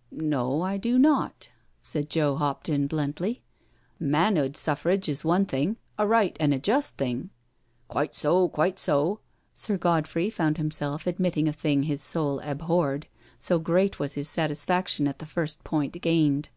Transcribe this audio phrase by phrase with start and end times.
[0.10, 1.48] "No, I do not,"
[1.80, 3.40] said Joe Hopton bluntly.
[3.98, 7.28] Man 'ood suffrage is one thing— a right an' a just thing...•'*"
[7.88, 9.20] Quite so, quite so...."
[9.54, 13.06] Sir Godfrey found him self admitting a thing his soul abhorred,
[13.38, 16.50] so great was his satisfaction at the first point gained.